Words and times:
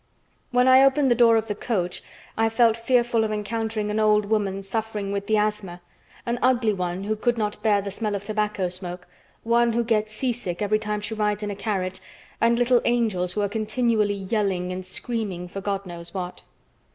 When 0.49 0.67
I 0.67 0.83
opened 0.83 1.11
the 1.11 1.13
door 1.13 1.35
of 1.37 1.45
the 1.45 1.53
coach 1.53 2.01
I 2.35 2.49
felt 2.49 2.75
fearful 2.75 3.23
of 3.23 3.31
encountering 3.31 3.91
an 3.91 3.99
old 3.99 4.25
woman 4.25 4.63
suffering 4.63 5.11
with 5.11 5.27
the 5.27 5.37
asthma, 5.37 5.79
an 6.25 6.39
ugly 6.41 6.73
one 6.73 7.03
who 7.03 7.15
could 7.15 7.37
not 7.37 7.61
bear 7.61 7.83
the 7.83 7.91
smell 7.91 8.15
of 8.15 8.23
tobacco 8.23 8.67
smoke, 8.67 9.07
one 9.43 9.73
who 9.73 9.83
gets 9.83 10.11
seasick 10.13 10.59
every 10.59 10.79
time 10.79 11.01
she 11.01 11.13
rides 11.13 11.43
in 11.43 11.51
a 11.51 11.55
carriage, 11.55 12.01
and 12.41 12.57
little 12.57 12.81
angels 12.83 13.33
who 13.33 13.41
are 13.41 13.47
continually 13.47 14.15
yelling 14.15 14.71
and 14.71 14.83
screaming 14.85 15.47
for 15.47 15.61
God 15.61 15.85
knows 15.85 16.15
what. 16.15 16.41